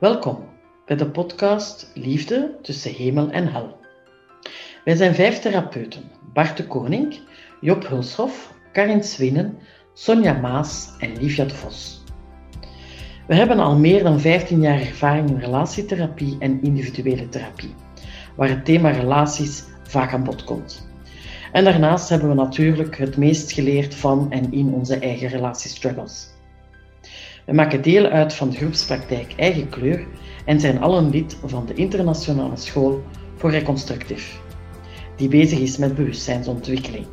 [0.00, 0.38] Welkom
[0.86, 3.76] bij de podcast Liefde tussen hemel en hel.
[4.84, 6.02] Wij zijn vijf therapeuten:
[6.32, 7.18] Bart de Koning,
[7.60, 9.58] Job Hulshoff, Karin Swinnen,
[9.94, 12.04] Sonja Maas en Livia de Vos.
[13.26, 17.74] We hebben al meer dan 15 jaar ervaring in relatietherapie en individuele therapie,
[18.36, 20.88] waar het thema relaties vaak aan bod komt.
[21.52, 26.38] En daarnaast hebben we natuurlijk het meest geleerd van en in onze eigen relatiestruggles.
[27.50, 30.06] We maken deel uit van de groepspraktijk Eigen Kleur
[30.44, 33.02] en zijn allen lid van de Internationale School
[33.36, 34.40] voor Reconstructief,
[35.16, 37.06] die bezig is met bewustzijnsontwikkeling.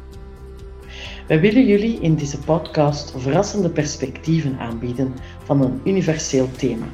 [1.28, 6.88] Wij willen jullie in deze podcast verrassende perspectieven aanbieden van een universeel thema.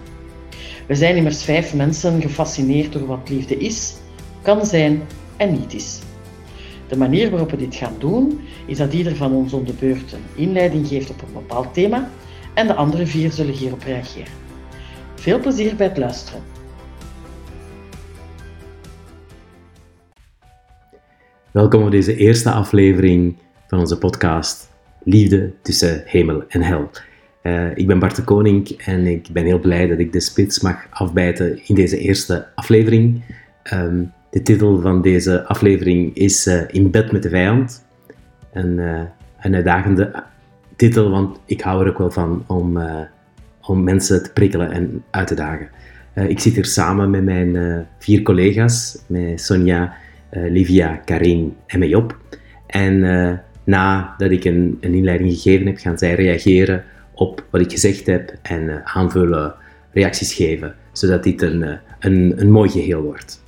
[0.88, 3.96] We zijn immers vijf mensen gefascineerd door wat liefde is,
[4.42, 5.02] kan zijn
[5.38, 6.00] en niet is.
[6.88, 10.14] De manier waarop we dit gaan doen, is dat ieder van ons om de beurt
[10.14, 12.10] een inleiding geeft op een bepaald thema
[12.54, 14.32] en de andere vier zullen hierop reageren.
[15.16, 16.42] Veel plezier bij het luisteren.
[21.52, 23.36] Welkom op deze eerste aflevering
[23.68, 24.72] van onze podcast
[25.04, 26.90] Liefde tussen hemel en hel.
[27.44, 30.60] Uh, ik ben Bart de Koning en ik ben heel blij dat ik de spits
[30.60, 33.24] mag afbijten in deze eerste aflevering.
[33.74, 37.86] Um, de titel van deze aflevering is uh, In bed met de vijand.
[38.54, 39.02] Een, uh,
[39.40, 40.24] een uitdagende
[40.76, 43.00] titel, want ik hou er ook wel van om, uh,
[43.62, 45.70] om mensen te prikkelen en uit te dagen.
[46.28, 49.94] ik zit hier samen met mijn vier collega's, met Sonja,
[50.32, 52.18] Livia, Karin en met Job.
[52.68, 53.00] En
[53.64, 58.34] nadat ik een, een, inleiding gegeven heb, gaan zij reageren op wat ik gezegd heb
[58.42, 59.56] en aanvullen,
[59.92, 63.44] reacties geven, zodat dit een, een, een mooi geheel wordt.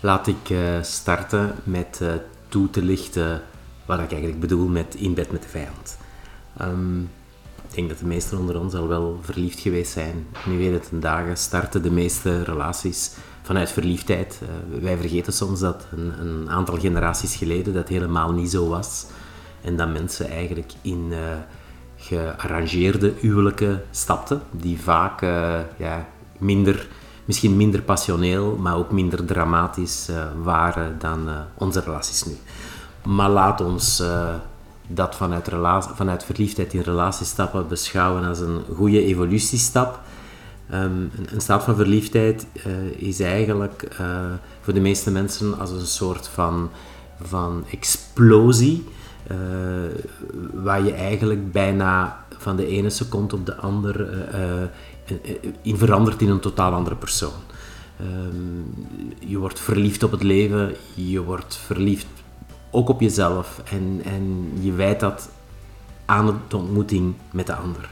[0.00, 2.00] Laat ik starten met
[2.48, 3.40] toe te lichten
[3.86, 5.98] wat ik eigenlijk bedoel met in bed met de vijand.
[6.62, 7.10] Um,
[7.68, 10.26] ik denk dat de meesten onder ons al wel verliefd geweest zijn.
[10.46, 13.10] Nu weet het, dagen starten de meeste relaties
[13.42, 14.40] vanuit verliefdheid.
[14.42, 19.06] Uh, wij vergeten soms dat een, een, aantal generaties geleden dat helemaal niet zo was.
[19.60, 21.12] En dat mensen eigenlijk in
[21.96, 25.20] gearrangeerde huwelijken stapten, die vaak
[25.76, 26.08] ja,
[26.38, 26.88] minder
[27.24, 30.08] misschien minder passioneel, maar ook minder dramatisch
[30.42, 32.36] waren dan onze relaties nu.
[33.06, 34.34] Maar laat ons uh,
[34.86, 35.48] dat vanuit,
[35.94, 40.00] vanuit verliefdheid in relatiestappen beschouwen als een goede evolutiestap.
[40.72, 42.46] Um, een, staat van verliefdheid
[42.96, 43.96] is eigenlijk
[44.60, 46.70] voor de meeste mensen als een soort van,
[47.22, 48.84] van explosie,
[50.52, 54.28] waar je eigenlijk bijna van de ene seconde op de andere
[55.62, 57.40] in verandert in een totaal andere persoon.
[58.00, 62.06] Ehm, je wordt verliefd op het leven, je wordt verliefd
[62.76, 65.28] ook op jezelf en, en je wijt dat
[66.04, 67.90] aan de ontmoeting met de ander.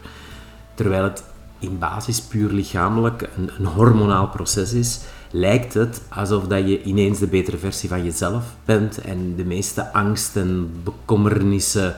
[0.74, 1.24] Terwijl het
[1.58, 5.00] in basis puur lichamelijk een, een hormonaal proces is,
[5.30, 9.92] lijkt het alsof dat je ineens de betere versie van jezelf bent en de meeste
[9.92, 11.94] angsten, bekommernissen,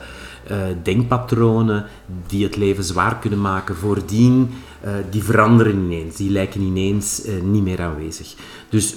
[0.51, 1.85] uh, denkpatronen
[2.27, 4.49] die het leven zwaar kunnen maken voordien,
[4.85, 6.15] uh, die veranderen ineens.
[6.15, 8.35] Die lijken ineens uh, niet meer aanwezig.
[8.69, 8.95] Dus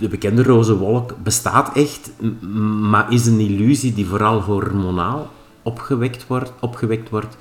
[0.00, 2.10] de bekende roze wolk bestaat echt,
[2.80, 5.30] maar is een illusie die vooral hormonaal
[5.62, 6.52] opgewekt wordt.
[6.60, 7.36] Opgewekt wordt.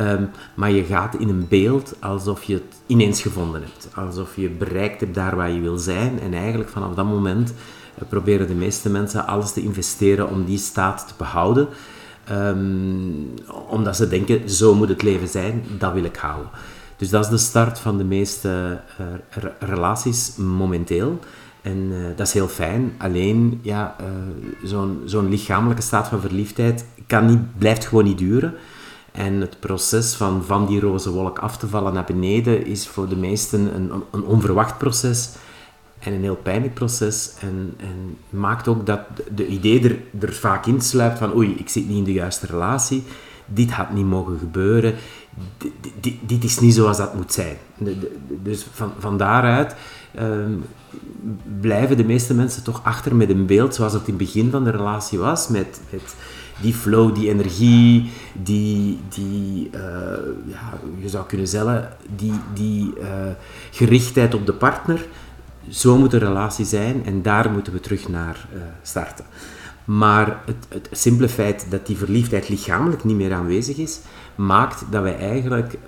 [0.00, 3.88] Um, maar je gaat in een beeld alsof je het ineens gevonden hebt.
[3.94, 6.20] Alsof je bereikt hebt daar waar je wil zijn.
[6.20, 7.54] En eigenlijk vanaf dat moment
[8.08, 11.68] proberen de meeste mensen alles te investeren om die staat te behouden.
[12.32, 13.34] Um,
[13.68, 16.50] omdat ze denken, zo moet het leven zijn, dat wil ik houden.
[16.96, 19.06] Dus dat is de start van de meeste uh,
[19.58, 21.18] relaties momenteel.
[21.66, 22.92] En uh, dat is heel fijn.
[22.98, 28.54] Alleen, ja, uh, zo'n lichamelijke staat van verliefdheid kan niet, blijft gewoon niet duren.
[29.12, 33.08] En het proces van van die roze wolk af te vallen naar beneden is voor
[33.08, 35.30] de meesten een, een onverwacht proces
[35.98, 37.32] en een heel pijnlijk proces.
[37.40, 39.00] En, en maakt ook dat
[39.34, 42.46] de idee er, er vaak in sluipt van oei, ik zit niet in de juiste
[42.46, 43.04] relatie,
[43.46, 44.94] dit had niet mogen gebeuren,
[46.20, 47.56] dit is niet zoals dat moet zijn.
[48.42, 49.74] Dus van, van daaruit
[50.16, 50.52] ehm,
[51.60, 54.64] blijven de meeste mensen toch achter met een beeld zoals het in het begin van
[54.64, 55.80] de relatie was, met,
[56.60, 59.80] die flow, die energie, die, die uh,
[60.46, 63.06] ja, je zou kunnen zeggen, die, die uh,
[63.70, 65.06] gerichtheid op de partner
[65.68, 69.24] zo moet de relatie zijn en daar moeten we terug naar uh, starten.
[69.84, 74.00] Maar het, het, simpele feit dat die verliefdheid lichamelijk niet meer aanwezig is,
[74.34, 75.78] maakt dat wij eigenlijk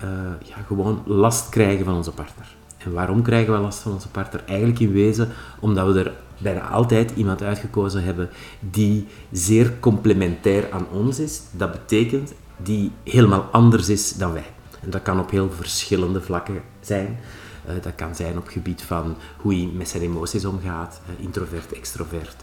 [0.43, 2.57] ja, gewoon last krijgen van onze partner.
[2.79, 4.43] En waarom krijgen we last van onze partner?
[4.45, 5.29] Eigenlijk in wezen
[5.59, 8.29] omdat we er bijna altijd iemand uitgekozen hebben
[8.59, 11.41] die zeer complementair aan ons is.
[11.51, 14.51] Dat betekent die helemaal anders is dan wij.
[14.81, 17.19] En dat kan op heel verschillende vlakken zijn.
[17.67, 21.73] Uh, dat kan zijn op gebied van hoe hij met zijn emoties omgaat, uh, introvert,
[21.73, 22.35] extrovert.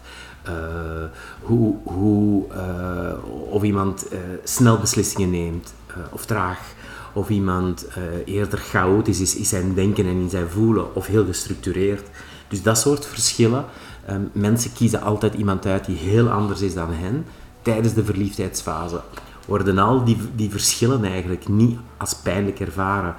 [0.47, 0.53] Uh,
[1.41, 2.45] hoe, hoe,
[3.49, 4.07] of iemand
[4.43, 5.73] snel beslissingen neemt
[6.11, 6.59] of traag.
[7.17, 7.87] Of iemand
[8.25, 12.09] eerder chaotisch is in zijn denken en in zijn voelen of heel gestructureerd.
[12.47, 13.65] Dus dat soort verschillen.
[14.05, 17.25] Ehm, mensen kiezen altijd iemand uit die heel anders is dan hen
[17.61, 19.01] tijdens de verliefdheidsfase.
[19.45, 23.15] Worden al die, die verschillen eigenlijk niet als pijnlijk ervaren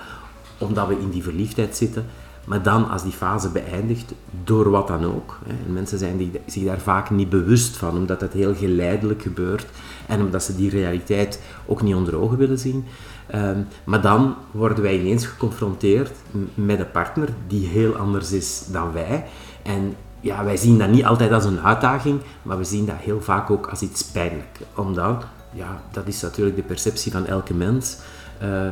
[0.58, 2.06] omdat we in die verliefdheid zitten,
[2.48, 4.12] maar dan als die fase beëindigt,
[4.44, 5.38] door wat dan ook.
[5.46, 9.66] En mensen zijn die, zich daar vaak niet bewust van, omdat het heel geleidelijk gebeurt
[10.06, 12.84] en omdat ze die realiteit ook niet onder ogen willen zien.
[13.26, 16.12] Ehm, maar dan worden wij ineens geconfronteerd
[16.54, 19.24] met een partner die heel anders is dan wij.
[19.62, 23.20] En ja, wij zien dat niet altijd als een uitdaging, maar we zien dat heel
[23.20, 24.58] vaak ook als iets pijnlijk.
[24.74, 27.96] Omdat, ja, dat is natuurlijk de perceptie van elke mens.
[28.42, 28.68] Uh,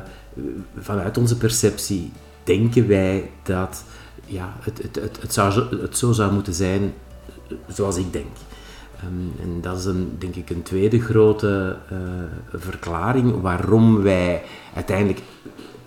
[0.78, 2.12] vanuit onze perceptie
[2.46, 3.84] denken wij dat
[4.24, 6.94] ja, het, het, het, het, zou, het zo zou moeten zijn
[7.68, 8.36] zoals ik denk.
[9.04, 11.98] Um, en dat is een, denk ik een tweede grote uh,
[12.52, 14.42] verklaring waarom wij
[14.74, 15.20] uiteindelijk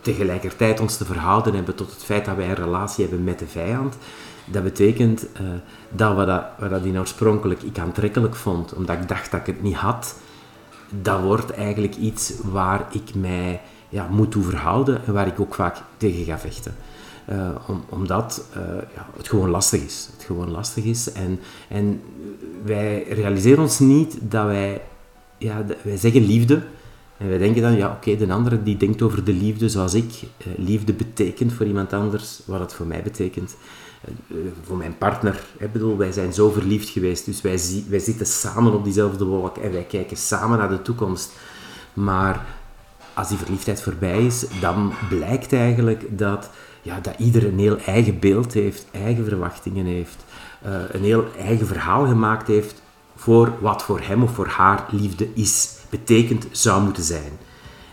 [0.02, 3.48] tegelijkertijd ons te verhouden hebben tot het feit dat wij een relatie hebben met de
[3.48, 3.98] vijand.
[4.46, 5.48] Dat betekent uh,
[5.90, 9.62] dat wat, dat wat dat oorspronkelijk ik aantrekkelijk vond, omdat ik dacht dat ik het
[9.62, 10.16] niet had,
[10.90, 15.56] dat wordt eigenlijk iets waar ik mij ja, moet toe verhouden en waar ik ook
[15.56, 16.76] vaak tegen ga vechten.
[17.30, 18.64] Uh, om, omdat uh,
[18.96, 20.10] ja, het gewoon lastig is.
[20.12, 21.12] Het gewoon lastig is.
[21.12, 22.02] En, en
[22.64, 24.82] wij realiseren ons niet dat wij,
[25.38, 26.62] ja, wij zeggen liefde.
[27.18, 30.12] En wij denken dan, ja oké, de andere die denkt over de liefde zoals ik.
[30.22, 33.56] Uh, liefde betekent voor iemand anders wat het voor mij betekent.
[34.64, 35.44] voor mijn partner.
[35.58, 37.60] Ik bedoel, wij zijn zo verliefd geweest, dus wij,
[37.90, 41.32] wij zitten samen op diezelfde wolk en wij kijken samen naar de toekomst.
[41.94, 42.46] Maar
[43.20, 46.50] als die verliefdheid voorbij is, dan blijkt eigenlijk dat,
[46.82, 50.26] ja, dat ieder een heel eigen beeld heeft, eigen verwachtingen heeft,
[50.66, 52.82] uh, een heel eigen verhaal gemaakt heeft
[53.16, 57.32] voor wat voor hem of voor haar liefde is, betekent, zou moeten zijn.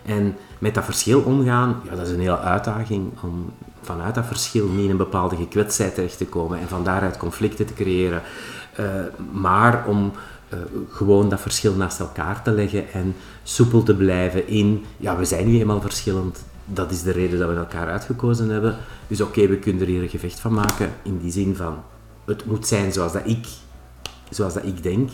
[0.05, 3.53] En met dat verschil omgaan, ja, dat is een hele uitdaging om
[3.83, 7.67] vanuit dat verschil niet in een bepaalde gekwetstheid terecht te komen en van daaruit conflicten
[7.67, 8.23] te creëren.
[8.81, 8.87] Uh,
[9.33, 10.13] maar om
[10.55, 10.59] uh,
[10.91, 15.47] gewoon dat verschil naast elkaar te leggen en soepel te blijven in, ja, we zijn
[15.47, 16.45] nu eenmaal verschillend.
[16.65, 18.77] Dat is de reden dat we elkaar uitgekozen hebben.
[19.07, 21.83] Dus oké, we kunnen er hier een gevecht van maken in die zin van,
[22.25, 23.47] het moet zijn zoals dat ik,
[24.31, 25.11] zoals dat ik denk.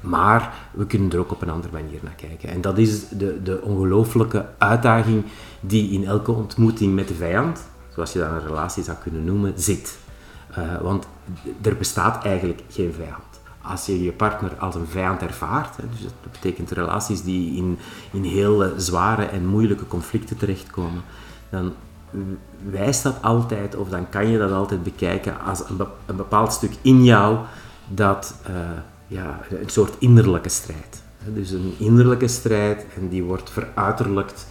[0.00, 2.48] Maar we kunnen er ook op een andere manier naar kijken.
[2.48, 5.24] En dat is de, de ongelooflijke uitdaging
[5.60, 7.60] die in elke ontmoeting met de vijand,
[7.94, 9.98] zoals je dat een relatie zou kunnen noemen, zit.
[10.58, 11.06] Uh, want
[11.60, 13.31] er bestaat eigenlijk geen vijand
[13.62, 17.78] als je je partner als een vijand ervaart, hè, dus dat betekent relaties die in,
[18.12, 21.02] in heel zware en moeilijke conflicten terechtkomen,
[21.50, 21.72] dan
[22.70, 25.62] wijst dat altijd, of dan kan je dat altijd bekijken als
[26.06, 27.38] een, bepaald stuk in jou
[27.88, 28.56] dat uh,
[29.06, 31.02] ja, een soort innerlijke strijd.
[31.24, 34.46] Dus een innerlijke strijd en die wordt veruiterlijkt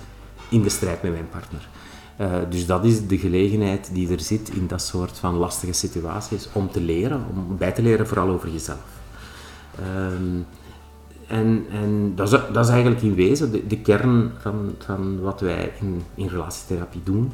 [0.49, 1.67] in de strijd met mijn partner.
[2.21, 6.49] Uh, dus dat is de gelegenheid die er zit in dat soort van lastige situaties
[6.51, 9.00] om te leren, om bij te leren vooral over jezelf.
[9.79, 10.45] Um,
[11.27, 15.41] en en dat, is, dat is eigenlijk in wezen de, de kern van, van wat
[15.41, 17.31] wij in, in relatietherapie doen.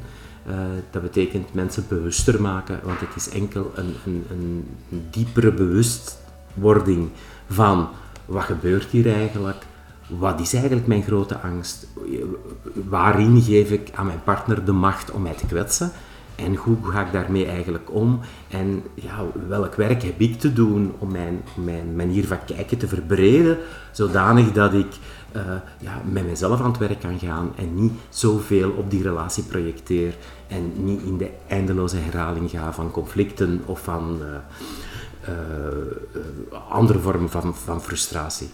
[0.48, 0.54] Uh,
[0.90, 4.64] dat betekent mensen bewuster maken, want het is enkel een, een, een
[5.10, 7.08] diepere bewustwording
[7.48, 7.88] van
[8.26, 9.66] wat gebeurt hier eigenlijk,
[10.06, 11.86] wat is eigenlijk mijn grote angst,
[12.88, 15.92] waarin geef ik aan mijn partner de macht om mij te kwetsen
[16.38, 18.20] en hoe ga ik daarmee eigenlijk om?
[18.48, 22.88] En ja, welk werk heb ik te doen om mijn, mijn manier van kijken te
[22.88, 23.58] verbreden,
[23.92, 24.86] zodanig dat ik
[25.36, 25.42] uh,
[25.78, 30.16] ja, met mezelf aan het werk kan gaan en niet zoveel op die relatie projecteer
[30.46, 34.28] en niet in de eindeloze herhaling ga van conflicten of van uh,
[35.28, 38.48] uh, andere vormen van, van frustratie.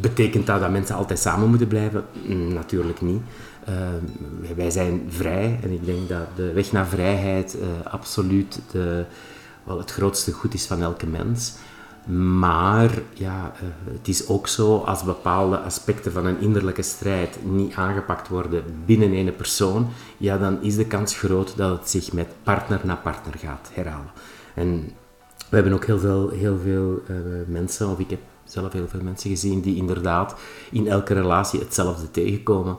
[0.00, 2.04] Betekent dat dat mensen altijd samen moeten blijven?
[2.26, 3.22] Mm, natuurlijk niet.
[3.68, 9.04] Uh, wij zijn vrij en ik denk dat de weg naar vrijheid uh, absoluut de,
[9.64, 11.54] wel het grootste goed is van elke mens.
[12.06, 17.74] Maar ja, uh, het is ook zo als bepaalde aspecten van een innerlijke strijd niet
[17.74, 22.28] aangepakt worden binnen een persoon, ja, dan is de kans groot dat het zich met
[22.42, 24.10] partner na partner gaat herhalen.
[24.54, 24.90] En
[25.48, 27.02] we hebben ook heel veel, heel veel
[27.46, 30.34] mensen, of ik heb zelf heel veel mensen gezien, die inderdaad
[30.70, 32.76] in elke relatie hetzelfde tegenkomen.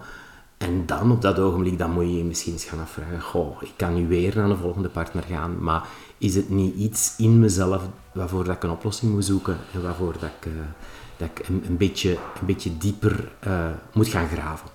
[0.64, 3.74] En dan op dat ogenblik, dan moet je je misschien eens gaan afvragen, goh, ik
[3.76, 7.82] kan nu weer naar een volgende partner gaan, maar is het niet iets in mezelf
[8.12, 10.54] waarvoor dat ik een oplossing moet zoeken en waarvoor dat ik, uh,
[11.18, 14.68] dat ik een, een, beetje, een beetje dieper uh, moet gaan graven?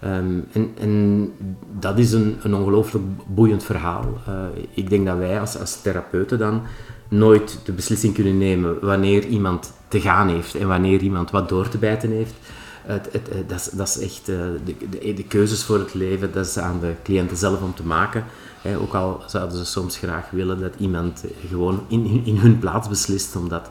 [0.00, 1.32] Ehm, en, en,
[1.78, 4.04] dat is een, een ongelooflijk boeiend verhaal.
[4.28, 4.34] Uh,
[4.74, 6.62] ik denk dat wij als, als therapeuten dan
[7.08, 11.68] nooit de beslissing kunnen nemen wanneer iemand te gaan heeft en wanneer iemand wat door
[11.68, 12.34] te bijten heeft.
[12.86, 16.58] Het, dat, is, dat, echt uh, de, de, de, keuzes voor het leven, dat is
[16.58, 18.24] aan de cliënten zelf om te maken.
[18.80, 23.36] Ook al zouden ze soms graag willen dat iemand gewoon in, in hun plaats beslist,
[23.36, 23.68] omdat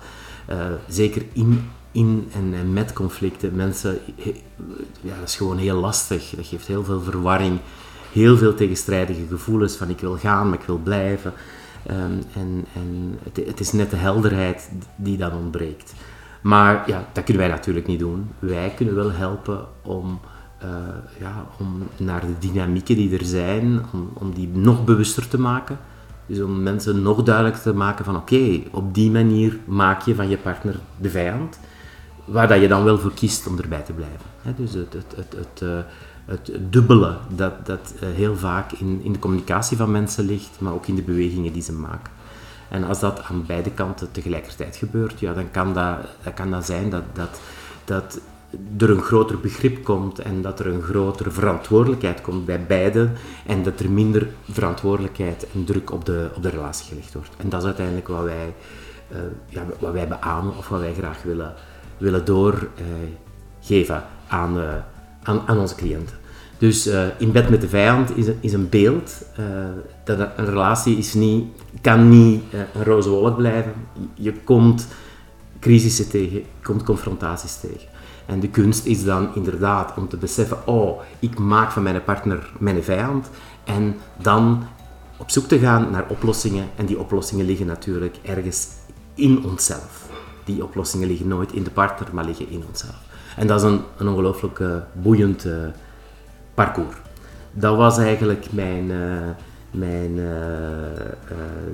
[0.87, 3.55] zeker in in en, met conflicten.
[3.55, 3.99] Mensen,
[5.01, 6.29] ja, dat is gewoon heel lastig.
[6.35, 7.59] Dat geeft heel veel verwarring,
[8.11, 11.33] heel veel tegenstrijdige gevoelens van ik wil gaan, maar ik wil blijven.
[11.89, 15.93] Um, en en het, het, is net de helderheid die dan ontbreekt.
[16.43, 18.29] Maar ja, dat kunnen wij natuurlijk niet doen.
[18.39, 20.19] Wij kunnen wel helpen om,
[20.63, 20.69] uh,
[21.19, 25.77] ja, om naar de dynamieken die er zijn, om, om die nog bewuster te maken.
[26.25, 30.29] Dus om mensen nog duidelijker te maken van oké, op die manier maak je van
[30.29, 31.59] je partner de vijand
[32.25, 34.55] waar dat je dan wel voor kiest om erbij te blijven.
[34.55, 35.77] dus het, het, het, het, uh,
[36.25, 40.73] het dubbele dat, dat uh, heel vaak in, in de communicatie van mensen ligt, maar
[40.73, 42.11] ook in de bewegingen die ze maken.
[42.69, 46.65] En als dat aan beide kanten tegelijkertijd gebeurt, ja, dan kan dat, dat, kan dat
[46.65, 47.39] zijn dat, dat,
[47.85, 48.19] dat
[48.77, 53.13] er een groter begrip komt en dat er een grotere verantwoordelijkheid komt bij beiden
[53.45, 57.31] en dat er minder verantwoordelijkheid en druk op de, op de relatie gelegd wordt.
[57.37, 58.53] En dat is uiteindelijk wat wij,
[59.11, 59.17] uh,
[59.47, 61.53] ja, wat wij beamen of wat wij graag willen
[61.97, 64.75] willen doorgeven aan, eh,
[65.23, 66.15] aan, aan onze cliënten.
[66.57, 69.25] Dus in bed met de vijand is, is een beeld.
[70.03, 71.45] Dat een relatie is niet,
[71.81, 73.73] kan niet uh, een roze wolk blijven.
[74.13, 74.87] Je komt
[75.59, 77.87] crisissen tegen, je komt confrontaties tegen.
[78.25, 82.51] En de kunst is dan inderdaad om te beseffen, oh, ik maak van mijn partner
[82.59, 83.29] mijn vijand.
[83.63, 84.63] En dan
[85.17, 86.67] op zoek te gaan naar oplossingen.
[86.75, 88.67] En die oplossingen liggen natuurlijk ergens
[89.15, 90.03] in onszelf
[90.43, 93.01] die oplossingen liggen nooit in de partner, maar liggen in onszelf.
[93.35, 95.53] En dat is een, een ongelooflijk uh, boeiend uh,
[96.53, 96.95] parcours.
[97.51, 98.91] Dat was eigenlijk mijn,
[99.73, 100.15] mijn,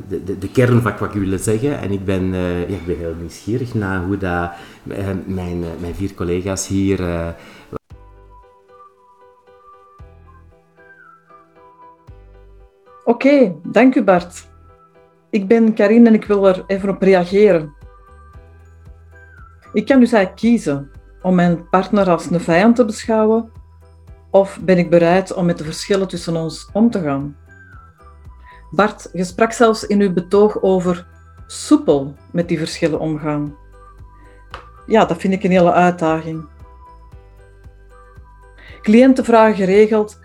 [0.08, 1.79] de, de, de, kern van wat ik wilde zeggen.
[1.79, 4.51] En ik ben, ja, ik ben heel nieuwsgierig naar hoe dat,
[5.25, 7.00] mijn, mijn vier collega's hier
[13.10, 14.48] Oké, dank u Bart.
[15.29, 17.74] Ik ben Karin en ik wil er even op reageren.
[19.74, 20.91] Ik kan dus eigenlijk kiezen
[21.22, 23.51] om mijn partner als een vijand te beschouwen
[24.32, 27.36] of ben ik bereid om met de verschillen tussen ons om te gaan.
[28.71, 31.07] Bart, je sprak zelfs in uw betoog over
[31.47, 33.55] soepel met die verschillen omgaan.
[34.85, 36.47] Ja, dat vind ik een hele uitdaging.
[38.81, 40.19] Cliënten vragen geregeld: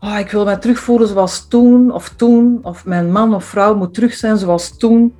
[0.00, 3.94] oh, ik wil mij terugvoelen zoals toen of toen, of mijn man of vrouw moet
[3.94, 5.14] terug zijn zoals toen.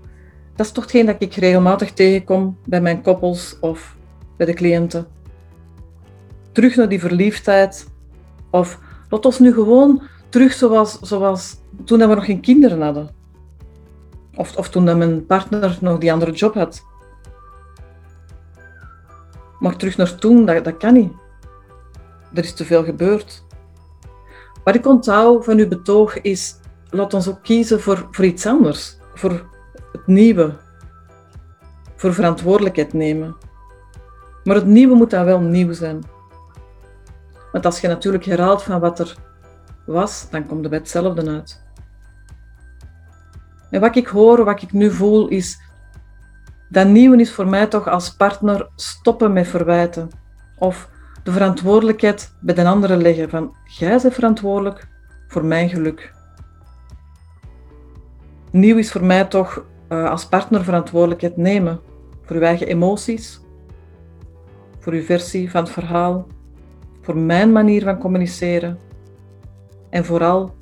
[0.57, 3.97] Dat is toch hetgeen dat ik regelmatig tegenkom bij mijn koppels of
[4.37, 5.07] bij de cliënten.
[6.53, 7.87] Terug naar die verliefdheid.
[8.51, 13.11] Of laat ons nu gewoon terug zoals, zoals toen we nog geen kinderen hadden.
[14.35, 16.83] Of, of toen mijn partner nog die andere job had.
[19.59, 21.13] Maar terug naar toen, dat, dat kan niet.
[22.35, 23.45] Er is te veel gebeurd.
[24.65, 26.57] Wat ik onthoud van uw betoog is,
[26.91, 28.97] laat ons ook kiezen voor, voor iets anders.
[29.15, 29.31] Voor
[29.93, 30.57] het nieuwe.
[31.97, 33.37] Voor verantwoordelijkheid nemen.
[34.45, 36.03] Maar het nieuwe moet dan wel nieuw zijn.
[37.53, 39.17] Want als je natuurlijk herhaalt van wat er
[39.87, 41.63] was, dan komt er bij hetzelfde uit.
[43.73, 45.61] En wat ik hoor, wat ik nu voel, is
[46.69, 50.11] dat nieuwe is voor mij toch als partner stoppen met verwijten.
[50.59, 50.89] Of
[51.23, 54.89] de verantwoordelijkheid bij de andere leggen van jij bent verantwoordelijk
[55.29, 56.15] voor mijn geluk.
[58.51, 61.81] Nieuw is voor mij toch uh, als partner verantwoordelijkheid nemen
[62.23, 63.41] voor uw eigen emoties,
[64.79, 66.27] voor uw versie van het verhaal,
[67.01, 68.79] voor mijn manier van communiceren
[69.91, 70.55] en vooral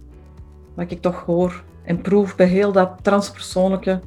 [0.75, 4.01] wat ik toch hoor en proef bij heel dat transpersoonlijke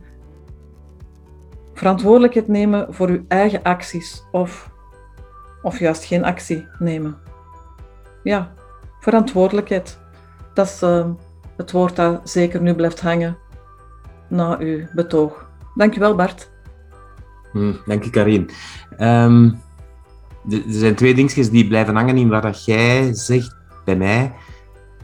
[1.73, 4.71] verantwoordelijkheid nemen voor uw eigen acties of,
[5.61, 7.17] of juist geen actie nemen.
[8.23, 8.53] Ja,
[8.99, 9.99] verantwoordelijkheid.
[10.53, 11.05] Dat is uh,
[11.57, 13.37] het woord dat zeker nu blijft hangen
[14.29, 15.49] na uw betoog.
[15.75, 16.51] Dankjewel Bart.
[17.51, 18.49] Hm, dank je Karin.
[18.99, 19.61] Um,
[20.49, 24.33] er zijn twee dingetjes die blijven hangen in wat jij zegt bij mij.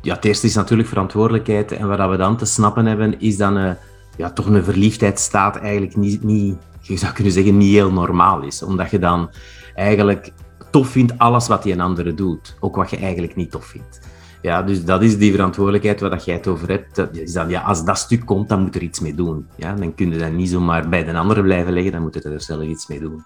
[0.01, 1.71] Ja, het eerste is natuurlijk verantwoordelijkheid.
[1.71, 3.77] En wat we dan te snappen hebben, is dat een,
[4.17, 8.63] ja, toch een verliefdheidsstaat eigenlijk niet, niet, je zou kunnen zeggen, niet heel normaal is.
[8.63, 9.29] Omdat je dan
[9.75, 10.31] eigenlijk
[10.71, 12.55] tof vindt alles wat die een andere doet.
[12.59, 13.99] Ook wat je eigenlijk niet tof vindt.
[14.41, 16.95] Ja, dus dat is die verantwoordelijkheid waar jij het over hebt.
[16.95, 19.47] Dat is dan, ja, als dat stuk komt, dan moet er iets mee doen.
[19.55, 22.21] Ja, dan kun je dat niet zomaar bij de andere blijven leggen, dan moet je
[22.21, 23.23] er zelf iets mee doen.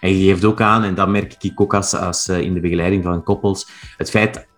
[0.00, 2.60] En je geeft ook aan, en dat merk ik ook als, als uh, in de
[2.60, 4.48] begeleiding van koppels, het feit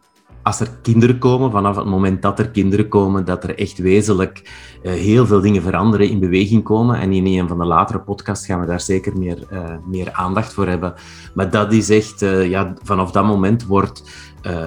[0.42, 4.42] als er kinderen komen, vanaf het moment dat er kinderen komen, dat er echt wezenlijk
[4.82, 7.00] uh, heel veel dingen veranderen, in beweging komen.
[7.00, 10.52] En in een van de latere podcasts gaan we daar zeker meer, uh, meer aandacht
[10.52, 10.94] voor hebben.
[11.34, 14.02] Maar dat is echt, uh, ja, vanaf dat moment wordt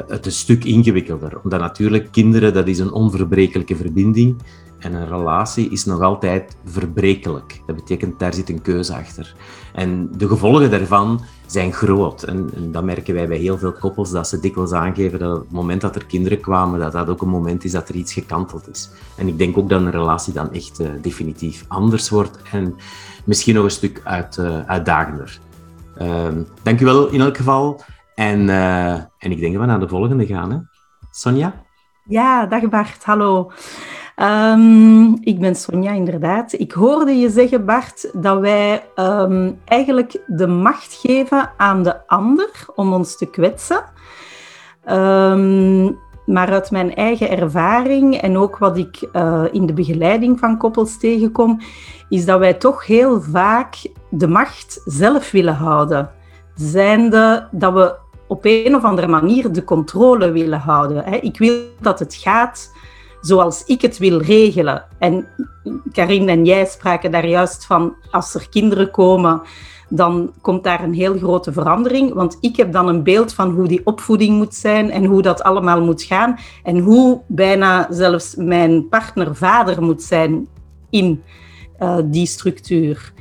[0.05, 1.39] het een stuk ingewikkelder.
[1.43, 4.35] Omdat natuurlijk kinderen, dat is een onverbrekelijke verbinding.
[4.85, 7.61] En een relatie is nog altijd verbrekelijk.
[7.65, 9.35] Dat betekent, daar zit een keuze achter.
[9.73, 12.23] En de gevolgen daarvan zijn groot.
[12.23, 15.81] En, dat merken wij bij heel veel koppels, dat ze dikwijls aangeven dat het moment
[15.81, 18.89] dat er kinderen kwamen, dat dat ook een moment is dat er iets gekanteld is.
[19.17, 22.75] En ik denk ook dat een relatie dan echt uh, definitief anders wordt en
[23.23, 25.39] misschien nog een stuk uit, uh, uitdagender.
[26.01, 26.27] Uh,
[26.63, 27.81] dank u wel in elk geval.
[28.15, 30.51] En, uh, en ik denk dat we naar de volgende gaan.
[30.51, 30.57] Hè?
[31.11, 31.63] Sonja?
[32.03, 33.51] Ja, dag Bart, hallo.
[34.21, 36.53] Um, ik ben Sonja, inderdaad.
[36.53, 42.49] Ik hoorde je zeggen, Bart, dat wij um, eigenlijk de macht geven aan de ander
[42.75, 43.83] om ons te kwetsen.
[44.89, 50.57] Um, maar uit mijn eigen ervaring en ook wat ik uh, in de begeleiding van
[50.57, 51.59] koppels tegenkom,
[52.09, 53.75] is dat wij toch heel vaak
[54.09, 56.09] de macht zelf willen houden.
[56.55, 57.95] Zijnde dat we
[58.27, 61.23] op een of andere manier de controle willen houden.
[61.23, 62.73] Ik wil dat het gaat
[63.25, 64.85] zoals ik het wil regelen.
[64.99, 65.27] En
[65.91, 69.41] Karin en jij spraken daar juist van, als er kinderen komen,
[69.89, 72.13] dan komt daar een heel grote verandering.
[72.13, 75.43] Want ik heb dan een beeld van hoe die opvoeding moet zijn en hoe dat
[75.43, 76.37] allemaal moet gaan.
[76.63, 80.47] En hoe bijna zelfs mijn partner vader moet zijn
[80.89, 81.23] in
[81.79, 83.13] uh, die structuur.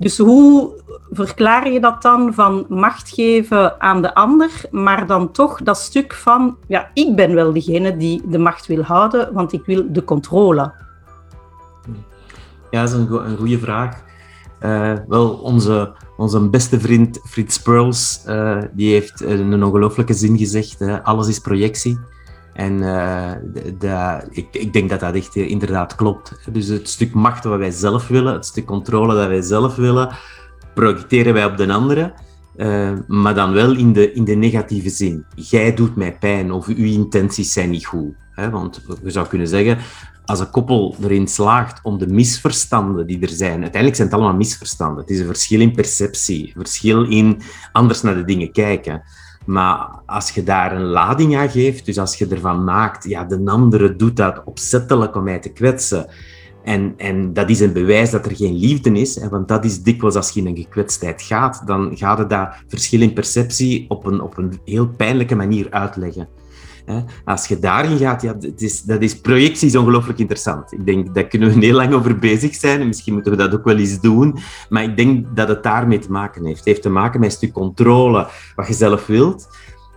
[0.00, 0.70] Dus hoe
[1.10, 6.14] verklaar je dat dan van macht geven aan de ander, maar dan toch dat stuk
[6.14, 10.04] van, ja, ik ben wel degene die de macht wil houden, want ik wil de
[10.04, 10.72] controle?
[12.70, 14.02] Ja, dat is een, een goede vraag.
[14.62, 21.02] Uh, wel, onze, onze beste vriend Frits Perls, uh, die heeft een ongelooflijke zin gezegd,
[21.02, 21.98] alles is projectie.
[22.60, 22.78] En
[23.52, 26.34] de, de, ik, ik, denk dat dat echt inderdaad klopt.
[26.52, 30.16] Dus het stuk macht wat wij zelf willen, het stuk controle dat wij zelf willen,
[30.74, 32.12] projecteren wij op de andere,
[32.56, 35.24] uh, maar dan wel in de, in de negatieve zin.
[35.34, 38.14] Jij doet mij pijn of uw intenties zijn niet goed.
[38.32, 38.50] Hè?
[38.50, 39.78] Want je zou kunnen zeggen,
[40.24, 44.36] als een koppel erin slaagt om de misverstanden die er zijn, uiteindelijk zijn het allemaal
[44.36, 45.00] misverstanden.
[45.00, 47.40] Het is een verschil in perceptie, een verschil in
[47.72, 49.02] anders naar de dingen kijken.
[49.46, 53.42] Maar als je daar een lading aan geeft, dus als je ervan maakt, ja, de
[53.44, 56.06] andere doet dat opzettelijk om mij te kwetsen,
[56.64, 59.82] en, en dat is een bewijs dat er geen liefde is, hè, want dat is
[59.82, 64.06] dikwijls als je in een gekwetstheid gaat, dan gaat het dat verschil in perceptie op
[64.06, 66.28] een, op een heel pijnlijke manier uitleggen.
[67.24, 70.72] Als je daarin gaat, ja, dat is, dat is, projectie ongelooflijk interessant.
[70.72, 73.54] Ik denk, daar kunnen we heel lang over bezig zijn en misschien moeten we dat
[73.54, 76.58] ook wel eens doen, maar ik denk dat het daarmee te maken heeft.
[76.58, 79.48] Het heeft te maken met een stuk controle, wat je zelf wilt,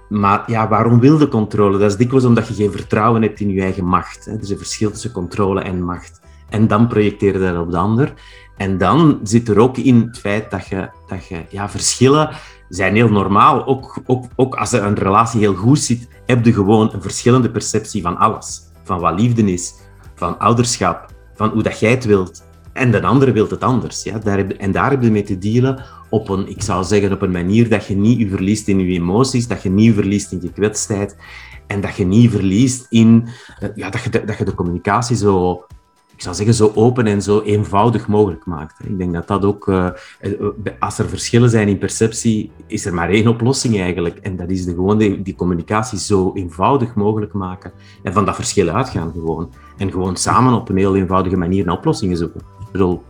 [0.10, 1.78] maar ja, waarom wil de controle?
[1.78, 4.26] Dat is dikwijls omdat je geen vertrouwen hebt in je eigen macht.
[4.26, 6.22] Er is een verschil tussen controle en macht.
[6.50, 8.14] En dan projecteer je dat op de ander.
[8.58, 12.30] En dan zit er ook in het feit dat je, dat je ja, verschillen
[12.76, 13.66] zijn heel normaal.
[13.66, 17.52] Ook, ook, ook als er een relatie heel goed zit, heb je gewoon een verschillende
[17.52, 18.62] perceptie van alles.
[18.84, 19.74] Van wat liefde is,
[20.16, 22.44] van ouderschap, van hoe dat jij het wilt.
[22.74, 24.04] En de andere wil het anders.
[24.04, 24.18] Ja?
[24.18, 27.32] Daar en daar heb je mee te dealen op een, ik zou zeggen, op een
[27.32, 31.18] manier dat je niet verliest in je emoties, dat je niet verliest in je kwetsheid
[31.68, 33.28] en dat je niet verliest in
[33.60, 35.66] eh, ja, dat, je dat je de communicatie zo
[36.24, 38.80] zou zeggen, zo open en zo eenvoudig mogelijk maakt.
[38.84, 39.90] Ik denk dat dat ook, uh,
[40.80, 44.18] als er verschillen zijn in perceptie, is er maar één oplossing eigenlijk.
[44.18, 47.72] En dat is de, gewoon die, die communicatie zo eenvoudig mogelijk maken.
[48.04, 49.50] En van dat verschil uitgaan gewoon.
[49.78, 52.40] En gewoon samen op een heel eenvoudige manier naar oplossingen zoeken.
[52.40, 53.04] Ik bedoel,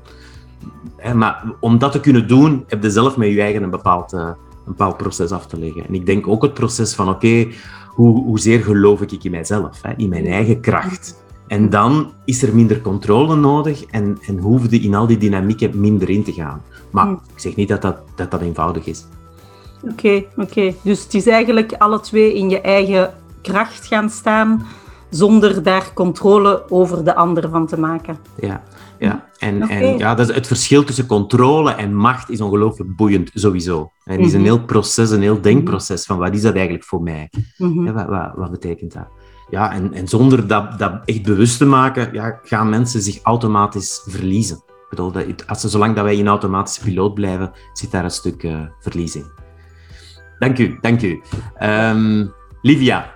[1.15, 4.36] maar om dat te kunnen doen, heb je zelf met je eigen een bepaald, een
[4.65, 5.88] bepaald proces af te leggen.
[5.88, 7.47] En ik denk ook het proces van, oké,
[7.88, 12.56] hoe, hoezeer geloof ik in mijzelf, hè, in mijn eigen kracht en dan is er
[12.56, 16.62] minder controle nodig en, en hoefde in al die dynamieken minder in te gaan.
[16.91, 17.21] Maar hmm.
[17.34, 19.06] ik zeg niet dat dat, dat, dat eenvoudig is.
[19.82, 20.41] Oké, okay, oké.
[20.41, 20.75] Okay.
[20.82, 24.65] Dus het is eigenlijk alle twee in je eigen kracht gaan staan,
[25.10, 28.17] zonder daar controle over de ander van te maken.
[28.39, 28.63] Ja,
[28.99, 29.27] ja.
[29.38, 29.82] En, okay.
[29.82, 33.91] en ja, dat is het verschil tussen controle en macht is ongelooflijk boeiend, sowieso.
[34.03, 34.47] Het is een mhm.
[34.47, 37.29] heel proces, een heel denkproces van wat is dat eigenlijk voor mij?
[37.58, 39.08] Mm ja, wat, wat, wat betekent dat?
[39.49, 44.01] Ja, en, en zonder dat, dat echt bewust te maken, ja, gaan mensen zich automatisch
[44.06, 44.56] verliezen.
[44.56, 48.43] Ik bedoel, dat, als zolang dat wij in automatische piloot blijven, zit daar een stuk
[48.43, 49.25] uh, verlies in.
[50.39, 51.21] Dank u, dank u.
[51.63, 53.13] Um, Livia.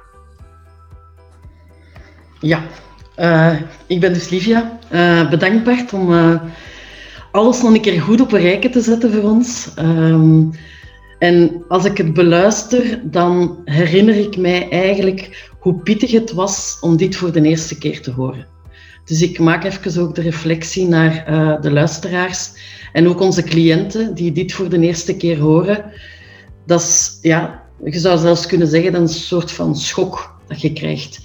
[2.40, 2.64] Ja,
[3.18, 4.80] uh, ik ben dus Livia.
[4.92, 6.40] Uh, bedankt Bart om
[7.32, 9.72] alles nog een keer goed op een rijke te zetten voor ons.
[9.80, 10.52] Um,
[11.20, 16.98] en als ik het beluister, dan herinner ik mij eigenlijk hoe pittig het was om
[16.98, 18.48] dit voor de eerste keer te horen.
[19.06, 22.52] Dus ik maak even ook de reflectie naar uh, de luisteraars
[22.94, 25.92] en ook onze cliënten die dit voor de eerste keer horen.
[26.66, 30.74] Dat is, ja, je zou zelfs kunnen zeggen, dat een soort van schok dat je
[30.74, 31.20] krijgt.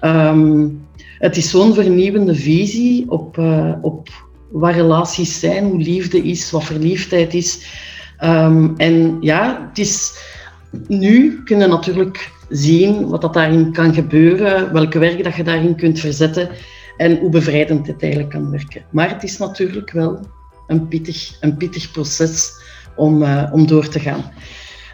[0.00, 0.86] Um,
[1.18, 4.08] het is zo'n vernieuwende visie op, uh, op
[4.50, 7.66] wat relaties zijn, hoe liefde is, wat verliefdheid is.
[8.24, 10.12] Um, en ja, het is,
[10.86, 16.00] nu kunnen natuurlijk zien wat dat daarin kan gebeuren, welke werk dat je daarin kunt
[16.00, 16.48] verzetten
[16.96, 18.84] en hoe bevrijdend het eigenlijk kan werken.
[18.90, 20.20] Maar het is natuurlijk wel
[20.66, 22.52] een pittig, een pittig proces
[22.96, 24.32] om, uh, om door te gaan.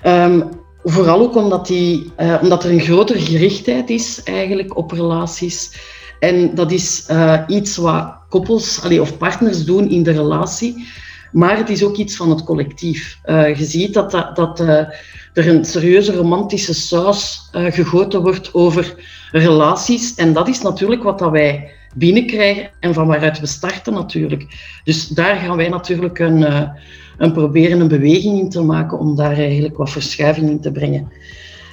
[0.07, 0.49] Um,
[0.83, 5.77] vooral ook omdat, die, uh, omdat er een grotere gerichtheid is eigenlijk op relaties.
[6.21, 10.87] En dat is uh, iets wat koppels allee, of partners doen in de relatie.
[11.35, 13.19] Maar het is ook iets van het collectief.
[13.27, 18.95] Uh, je ziet dat, dat, dat er een serieuze romantische saus gegoten wordt over
[19.31, 20.15] relaties.
[20.15, 24.47] En dat is natuurlijk wat dat wij binnenkrijgen en van waaruit we starten natuurlijk.
[24.85, 26.71] Dus daar gaan wij natuurlijk een,
[27.19, 31.13] een proberen een beweging in te maken om daar eigenlijk wat verschuiving in te brengen.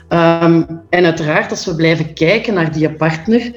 [0.10, 3.52] Um, en uiteraard, als we blijven kijken naar die partner,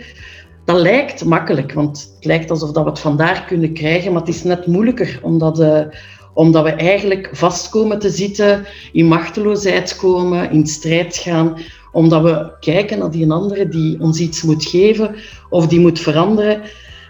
[0.65, 4.35] dat lijkt makkelijk, want het lijkt alsof dat we het vandaar kunnen krijgen, maar het
[4.35, 5.81] is net moeilijker, omdat, uh,
[6.35, 11.57] omdat we eigenlijk vastkomen te zitten, in machteloosheid komen, in strijd gaan,
[11.93, 15.15] omdat we kijken naar die andere die ons iets moet geven
[15.51, 16.63] of die moet veranderen.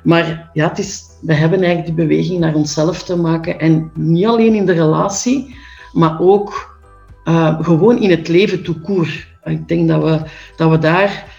[0.02, 3.60] Maar ja, het is, we hebben eigenlijk die beweging naar onszelf te maken.
[3.60, 5.56] En niet alleen in de relatie,
[5.92, 6.76] maar ook
[7.24, 9.26] uh, gewoon in het leven court.
[9.44, 10.20] Ik denk dat we,
[10.56, 11.33] dat we daar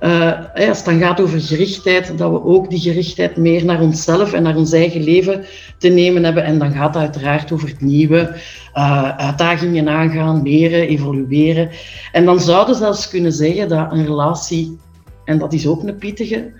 [0.00, 4.32] uh, als het dan gaat over gerichtheid, dat we ook die gerichtheid meer naar onszelf
[4.32, 5.44] en naar ons eigen leven
[5.78, 6.44] te nemen hebben.
[6.44, 8.36] En dan gaat het uiteraard over het nieuwe,
[8.74, 11.70] uh, uitdagingen aangaan, leren, evolueren.
[12.12, 14.78] En dan zouden we zelfs kunnen zeggen dat een relatie,
[15.24, 16.52] en dat is ook een pittige,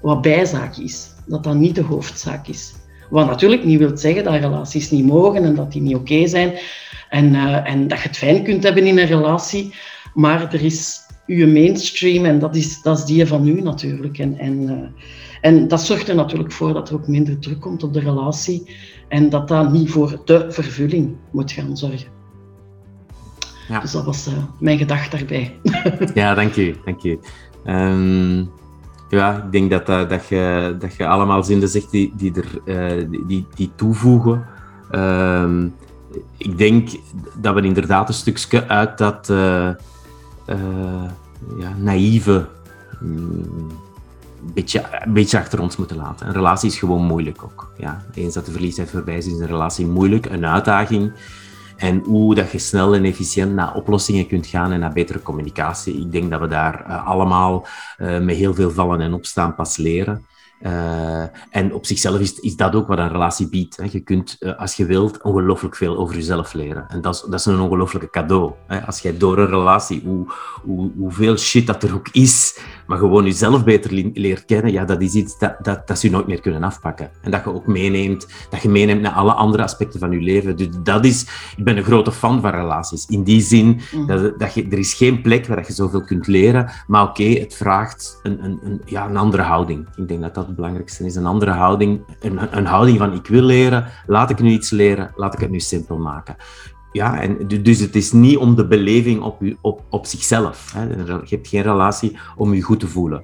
[0.00, 1.08] wat bijzaak is.
[1.26, 2.74] Dat dat niet de hoofdzaak is.
[3.10, 6.52] Wat natuurlijk niet wil zeggen dat relaties niet mogen en dat die niet oké zijn.
[7.08, 9.74] En, uh, en dat je het fijn kunt hebben in een relatie.
[10.14, 14.18] Maar er is uw mainstream en dat is, dat is die van u natuurlijk.
[14.18, 14.74] En, en, uh,
[15.40, 18.76] en dat zorgt er natuurlijk voor dat er ook minder druk komt op de relatie
[19.08, 22.16] en dat dat niet voor de vervulling moet gaan zorgen.
[23.68, 23.80] Ja.
[23.80, 25.56] Dus dat was uh, mijn gedachte daarbij.
[26.14, 26.74] ja, dank u.
[26.84, 27.18] Dank u.
[27.66, 28.50] Um,
[29.08, 33.08] ja, ik denk dat, uh, dat, je, dat je allemaal zinnen zegt die, die, er,
[33.26, 34.46] die, die toevoegen.
[34.92, 35.74] Um,
[36.36, 36.88] ik denk
[37.40, 39.32] dat we inderdaad een stukje uit dat
[41.58, 42.48] ja, naïeve
[43.00, 43.70] mm,
[44.54, 46.26] beetje, een beetje achter ons moeten laten.
[46.26, 47.72] Een relatie is gewoon moeilijk ook.
[47.76, 48.04] Ja.
[48.14, 51.12] Eens dat de verliefdheid voorbij is, is een relatie moeilijk, een uitdaging.
[51.76, 56.00] En hoe dat je snel en efficiënt naar oplossingen kunt gaan en naar betere communicatie.
[56.00, 57.66] Ik denk dat we daar uh, allemaal
[57.98, 60.26] uh, met heel veel vallen en opstaan pas leren.
[60.62, 63.76] Uh, en op zichzelf is, is dat ook wat een relatie biedt.
[63.76, 63.86] Hè.
[63.90, 66.84] Je kunt, uh, als je wilt, ongelooflijk veel over jezelf leren.
[66.88, 68.52] En dat is, dat is een ongelooflijke cadeau.
[68.66, 68.86] Hè.
[68.86, 70.26] Als jij door een relatie, hoe,
[70.62, 75.02] hoe, hoeveel shit dat er ook is, maar gewoon jezelf beter leert kennen, ja, dat
[75.02, 77.10] is iets dat, dat, dat ze je nooit meer kunnen afpakken.
[77.22, 80.56] En dat je ook meeneemt, dat je meeneemt naar alle andere aspecten van je leven.
[80.56, 81.22] Dus dat is,
[81.56, 83.06] ik ben een grote fan van relaties.
[83.06, 84.06] In die zin, mm.
[84.06, 87.34] dat, dat je, er is geen plek waar je zoveel kunt leren, maar oké, okay,
[87.34, 89.88] het vraagt een, een, een, ja, een andere houding.
[89.96, 91.14] Ik denk dat dat het belangrijkste is.
[91.14, 95.12] Een andere houding, een, een houding van ik wil leren, laat ik nu iets leren,
[95.16, 96.36] laat ik het nu simpel maken.
[96.92, 100.72] Ja, en dus het is niet om de beleving op, op, op zichzelf.
[100.74, 100.82] Hè.
[100.82, 103.22] Je hebt geen relatie om je goed te voelen.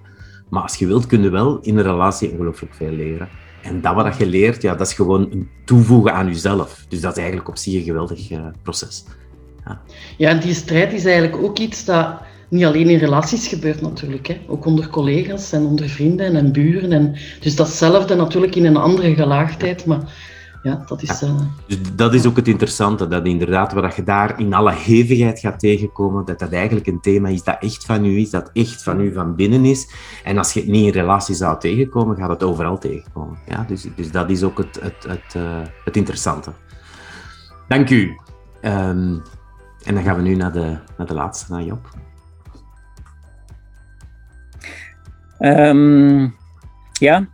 [0.49, 3.29] Maar als je wilt, kun je wel in een relatie ongelooflijk veel leren.
[3.63, 6.85] En dat wat je leert, ja, dat is gewoon een toevoegen aan jezelf.
[6.89, 9.05] Dus dat is eigenlijk op zich een geweldig uh, proces.
[9.65, 9.81] Ja.
[10.17, 12.19] ja, en die strijd is eigenlijk ook iets dat
[12.55, 14.41] niet alleen in relaties gebeurt natuurlijk, hè.
[14.47, 16.93] ook onder collega's en onder vrienden en buren.
[16.93, 20.13] En, dus datzelfde natuurlijk in een andere gelaagdheid, maar
[20.63, 21.23] ja, dat is...
[21.23, 21.41] Uh...
[21.67, 25.59] Dus dat is ook het interessante, dat inderdaad, wat je daar in alle hevigheid gaat
[25.59, 29.01] tegenkomen, dat dat eigenlijk een thema is dat echt van u is, dat echt van
[29.01, 29.89] u van binnen is.
[30.25, 33.39] En als je het niet in relatie zou tegenkomen, gaat het overal tegenkomen.
[33.47, 36.51] Ja, dus, dus dat is ook het, het, het, uh, het interessante.
[37.69, 38.19] Dank u.
[38.63, 39.23] Um,
[39.85, 41.89] en dan gaan we nu naar de, naar de laatste, naar Job.
[45.39, 46.35] Um,
[46.93, 47.27] ja,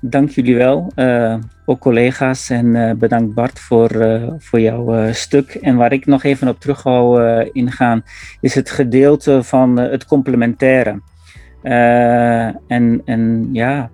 [0.00, 0.92] dank jullie wel.
[0.96, 1.36] Uh,
[1.66, 5.54] ook collega's en uh, bedankt Bart voor, uh, voor jouw stuk.
[5.54, 8.02] En waar ik nog even op terug wou ingaan,
[8.40, 11.00] is het gedeelte van het complementaire.
[11.62, 13.90] en, en ja,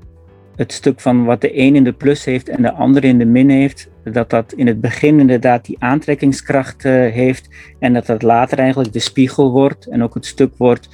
[0.56, 3.24] het stuk van wat de een in de plus heeft en de ander in de
[3.24, 8.58] min heeft, dat dat in het begin inderdaad die aantrekkingskracht heeft en dat dat later
[8.58, 10.88] eigenlijk de spiegel wordt en ook het stuk wordt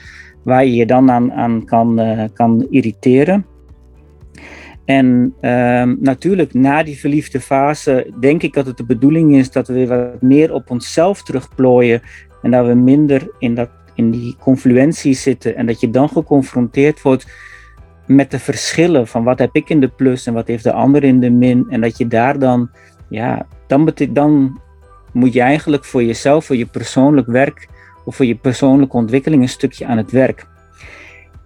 [0.46, 2.00] waar je je dan aan, aan kan,
[2.34, 3.46] kan irriteren.
[4.84, 9.68] En ehm, natuurlijk, na die verliefde fase, denk ik dat het de bedoeling is dat
[9.68, 12.02] we weer wat meer op onszelf terugplooien.
[12.42, 15.56] En dat we minder in, dat, in die confluentie zitten.
[15.56, 17.26] En dat je dan geconfronteerd wordt
[18.06, 21.04] met de verschillen van wat heb ik in de plus en wat heeft de ander
[21.04, 21.66] in de min.
[21.68, 22.70] En dat je daar dan,
[23.08, 24.60] ja, dan, dan
[25.12, 27.68] moet je eigenlijk voor jezelf, voor je persoonlijk werk
[28.06, 30.46] of voor je persoonlijke ontwikkeling een stukje aan het werk.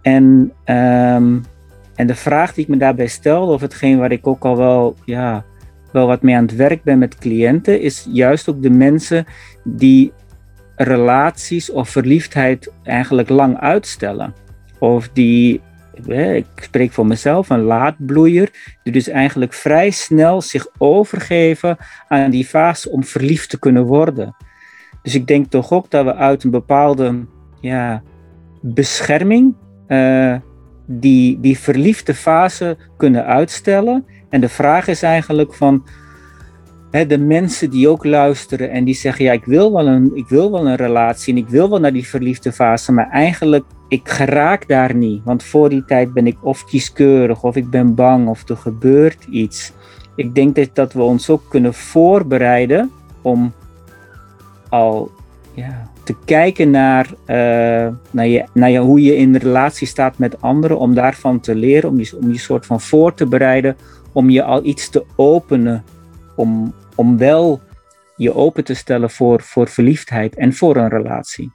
[0.03, 1.43] En um,
[2.01, 4.97] en de vraag die ik me daarbij stel, of hetgeen waar ik ook al wel,
[5.05, 5.45] ja,
[5.93, 9.27] wel wat mee aan het werk ben met cliënten, is juist ook de mensen
[9.65, 10.13] die
[10.77, 14.35] relaties of verliefdheid eigenlijk lang uitstellen.
[14.79, 15.61] Of die,
[16.09, 18.51] ik spreek voor mezelf, een laadbloeier,
[18.83, 21.77] die dus eigenlijk vrij snel zich overgeven
[22.09, 24.37] aan die fase om verliefd te kunnen worden.
[25.03, 27.27] Dus ik denk toch ook dat we uit een bepaalde
[27.61, 28.03] ja,
[28.61, 29.55] bescherming
[29.89, 30.37] uh,
[30.87, 34.05] die, die verliefde fase kunnen uitstellen.
[34.29, 35.85] En de vraag is eigenlijk van
[36.91, 40.29] hè, de mensen die ook luisteren en die zeggen, ja, ik wil, wel een, ik
[40.29, 44.09] wil wel een relatie en ik wil wel naar die verliefde fase, maar eigenlijk, ik
[44.09, 45.25] geraak daar niet.
[45.25, 49.25] Want voor die tijd ben ik of kieskeurig, of ik ben bang, of er gebeurt
[49.25, 49.73] iets.
[50.17, 52.91] Ik denk dat, dat we ons ook kunnen voorbereiden
[53.23, 53.53] om
[54.71, 55.11] al
[55.55, 60.43] ja, te kijken naar, uh, naar, je, naar je, hoe je in relatie staat met
[60.43, 63.77] anderen, om daarvan te leren, om je, om je soort van voor te bereiden,
[64.13, 65.85] om je al iets te openen,
[66.37, 67.61] om, om wel
[68.17, 71.53] je open te stellen voor, voor verliefdheid en voor een relatie.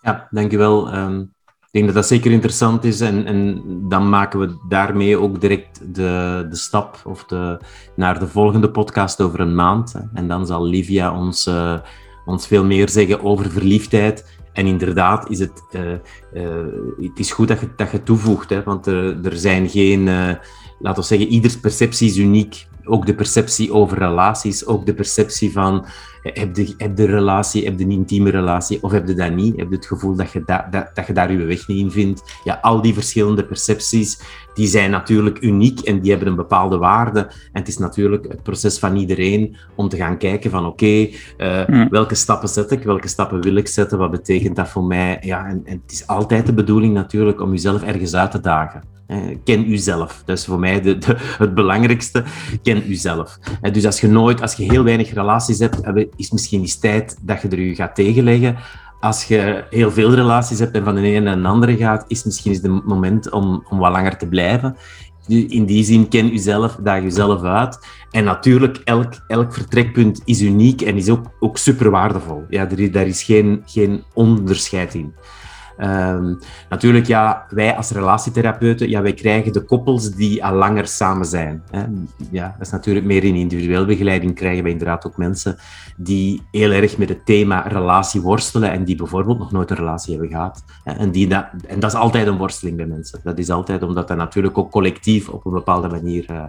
[0.00, 0.94] Ja, dankjewel.
[0.94, 1.32] Um,
[1.72, 6.46] denk dat dat zeker interessant is en, en dan maken we daarmee ook direct de,
[6.50, 7.58] de stap of de,
[7.96, 9.94] naar de volgende podcast over een maand.
[10.14, 11.78] En dan zal Livia ons, uh,
[12.24, 14.40] ons veel meer zeggen over verliefdheid.
[14.52, 15.92] En inderdaad is het, uh,
[16.34, 16.66] uh,
[17.00, 20.08] het is goed dat je, dat je toevoegt, hè, want er, er zijn geen,
[20.82, 25.52] laten we zeggen, ieders perceptie is uniek ook de perceptie over relaties, ook de perceptie
[25.52, 25.86] van
[26.22, 29.56] heb je, heb de relatie, heb je een intieme relatie of heb je dat niet?
[29.56, 31.90] Heb je het gevoel dat je, da, dat, dat je daar je weg niet in
[31.90, 32.40] vindt?
[32.44, 34.20] Ja, al die verschillende percepties,
[34.54, 37.20] die zijn natuurlijk uniek en die hebben een bepaalde waarde.
[37.20, 41.86] En het is natuurlijk het proces van iedereen om te gaan kijken van oké, eh,
[41.90, 45.18] welke stappen zet ik, welke stappen wil ik zetten, wat betekent dat voor mij?
[45.20, 48.91] Ja, en, en het is altijd de bedoeling natuurlijk om jezelf ergens uit te dagen.
[49.12, 50.22] Eh, ken uzelf.
[50.24, 50.98] Dat is voor mij de,
[51.38, 52.24] het belangrijkste.
[52.62, 53.38] Ken uzelf.
[53.60, 56.78] Eh, dus als je nooit, als je heel weinig relaties hebt, eh, is misschien eens
[56.78, 58.56] tijd dat je er je gaat tegenleggen.
[59.00, 62.24] Als je heel veel relaties hebt en van de ene naar de andere gaat, is
[62.24, 64.76] misschien het moment om, om wat langer te blijven.
[65.26, 67.86] In die zin, ken uzelf, daag jezelf uit.
[68.10, 72.44] En natuurlijk, elk, elk vertrekpunt is uniek en is ook, ook super waardevol.
[72.48, 75.14] Ja, daar is geen, geen onderscheid in.
[75.78, 81.26] Um, natuurlijk, ja, wij als relatietherapeuten, ja, wij krijgen de koppels die al langer samen
[81.26, 81.62] zijn.
[81.70, 81.84] Hè.
[82.30, 85.56] Ja, dat is natuurlijk meer in individueel begeleiding krijgen wij inderdaad ook mensen
[85.96, 90.12] die heel erg met het thema relatie worstelen en die bijvoorbeeld nog nooit een relatie
[90.12, 90.64] hebben gehad.
[90.84, 93.20] En, die dat, en dat is altijd een worsteling bij mensen.
[93.22, 96.42] Dat is altijd omdat er natuurlijk ook collectief op een bepaalde manier uh,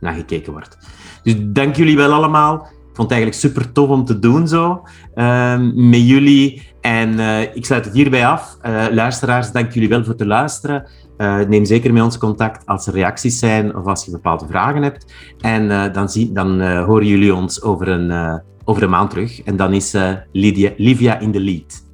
[0.00, 0.78] naar gekeken wordt.
[1.22, 2.68] Dus dank jullie wel allemaal.
[2.92, 4.82] Ik vond het eigenlijk super tof om te doen zo
[5.14, 6.62] uh, met jullie.
[6.80, 8.58] En uh, ik sluit het hierbij af.
[8.66, 10.86] Uh, luisteraars, dank jullie wel voor het luisteren.
[11.18, 14.82] Uh, neem zeker met ons contact als er reacties zijn of als je bepaalde vragen
[14.82, 15.14] hebt.
[15.40, 19.42] En dan, zie, dan horen jullie ons over een, over een maand terug.
[19.42, 19.96] En dan is
[20.32, 21.84] Lydia, Livia in de lead.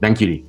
[0.00, 0.47] Dank jullie.